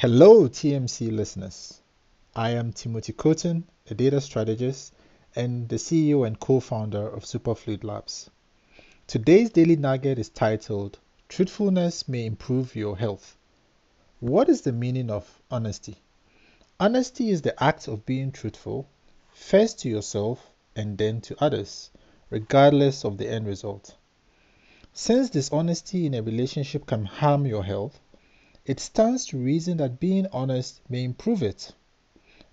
Hello, 0.00 0.48
TMC 0.48 1.10
listeners. 1.10 1.80
I 2.32 2.50
am 2.50 2.72
Timothy 2.72 3.12
Kotin, 3.12 3.64
a 3.90 3.94
data 3.94 4.20
strategist 4.20 4.94
and 5.34 5.68
the 5.68 5.74
CEO 5.74 6.24
and 6.24 6.38
co 6.38 6.60
founder 6.60 7.08
of 7.08 7.24
Superfluid 7.24 7.82
Labs. 7.82 8.30
Today's 9.08 9.50
daily 9.50 9.74
nugget 9.74 10.20
is 10.20 10.28
titled 10.28 11.00
Truthfulness 11.28 12.06
May 12.06 12.26
Improve 12.26 12.76
Your 12.76 12.96
Health. 12.96 13.36
What 14.20 14.48
is 14.48 14.60
the 14.60 14.70
meaning 14.70 15.10
of 15.10 15.42
honesty? 15.50 15.96
Honesty 16.78 17.30
is 17.30 17.42
the 17.42 17.60
act 17.60 17.88
of 17.88 18.06
being 18.06 18.30
truthful, 18.30 18.86
first 19.32 19.80
to 19.80 19.88
yourself 19.88 20.48
and 20.76 20.96
then 20.96 21.20
to 21.22 21.42
others, 21.42 21.90
regardless 22.30 23.04
of 23.04 23.18
the 23.18 23.28
end 23.28 23.48
result. 23.48 23.96
Since 24.92 25.30
dishonesty 25.30 26.06
in 26.06 26.14
a 26.14 26.22
relationship 26.22 26.86
can 26.86 27.04
harm 27.04 27.46
your 27.46 27.64
health, 27.64 27.98
it 28.68 28.78
stands 28.78 29.24
to 29.24 29.38
reason 29.38 29.78
that 29.78 29.98
being 29.98 30.26
honest 30.30 30.82
may 30.90 31.02
improve 31.02 31.42
it. 31.42 31.72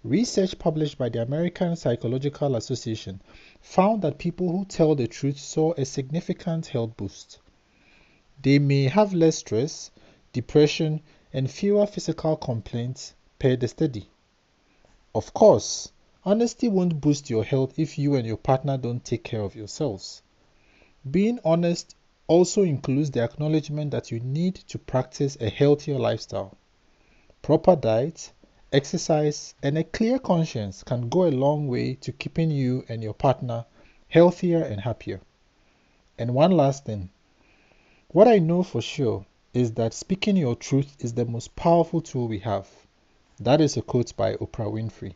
Research 0.01 0.57
published 0.57 0.97
by 0.97 1.09
the 1.09 1.21
American 1.21 1.75
Psychological 1.75 2.55
Association 2.55 3.21
found 3.59 4.01
that 4.01 4.17
people 4.17 4.49
who 4.49 4.63
tell 4.63 4.95
the 4.95 5.07
truth 5.07 5.37
saw 5.37 5.73
a 5.73 5.83
significant 5.83 6.67
health 6.67 6.95
boost. 6.95 7.39
They 8.41 8.59
may 8.59 8.85
have 8.85 9.13
less 9.13 9.39
stress, 9.39 9.91
depression, 10.31 11.01
and 11.33 11.51
fewer 11.51 11.85
physical 11.85 12.37
complaints 12.37 13.13
per 13.37 13.57
the 13.57 13.67
study. 13.67 14.09
Of 15.13 15.33
course, 15.33 15.91
honesty 16.23 16.69
won't 16.69 17.01
boost 17.01 17.29
your 17.29 17.43
health 17.43 17.77
if 17.77 17.97
you 17.97 18.15
and 18.15 18.25
your 18.25 18.37
partner 18.37 18.77
don't 18.77 19.03
take 19.03 19.25
care 19.25 19.41
of 19.41 19.53
yourselves. 19.55 20.21
Being 21.11 21.39
honest 21.43 21.93
also 22.27 22.63
includes 22.63 23.11
the 23.11 23.21
acknowledgement 23.21 23.91
that 23.91 24.11
you 24.11 24.19
need 24.19 24.55
to 24.55 24.79
practice 24.79 25.37
a 25.39 25.49
healthier 25.49 25.99
lifestyle. 25.99 26.57
Proper 27.41 27.75
diet, 27.75 28.31
exercise, 28.71 29.53
and 29.61 29.77
a 29.77 29.83
clear 29.83 30.17
conscience 30.17 30.83
can 30.83 31.09
go 31.09 31.25
a 31.25 31.31
long 31.31 31.67
way 31.67 31.93
to 31.95 32.11
keeping 32.11 32.49
you 32.49 32.83
and 32.89 33.03
your 33.03 33.13
partner 33.13 33.65
healthier 34.07 34.63
and 34.63 34.81
happier. 34.81 35.21
And 36.17 36.33
one 36.33 36.51
last 36.51 36.85
thing 36.85 37.09
what 38.07 38.27
I 38.27 38.39
know 38.39 38.63
for 38.63 38.81
sure 38.81 39.25
is 39.53 39.73
that 39.73 39.93
speaking 39.93 40.37
your 40.37 40.55
truth 40.55 40.95
is 40.99 41.13
the 41.13 41.25
most 41.25 41.55
powerful 41.55 42.01
tool 42.01 42.27
we 42.27 42.39
have. 42.39 42.67
That 43.39 43.59
is 43.59 43.75
a 43.75 43.81
quote 43.81 44.15
by 44.15 44.35
Oprah 44.35 44.71
Winfrey. 44.71 45.15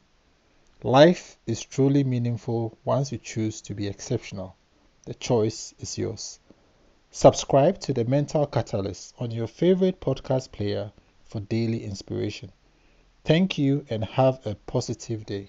Life 0.84 1.38
is 1.48 1.62
truly 1.62 2.04
meaningful 2.04 2.78
once 2.84 3.12
you 3.12 3.18
choose 3.18 3.62
to 3.62 3.74
be 3.74 3.88
exceptional. 3.88 4.56
The 5.06 5.14
choice 5.14 5.74
is 5.80 5.98
yours. 5.98 6.40
Subscribe 7.12 7.80
to 7.80 7.92
the 7.92 8.06
Mental 8.06 8.46
Catalyst 8.46 9.16
on 9.18 9.32
your 9.32 9.48
favorite 9.48 10.00
podcast 10.00 10.52
player 10.52 10.92
for 11.24 11.40
daily 11.40 11.84
inspiration. 11.84 12.52
Thank 13.26 13.58
you 13.58 13.84
and 13.90 14.06
have 14.06 14.46
a 14.46 14.54
positive 14.54 15.26
day. 15.26 15.48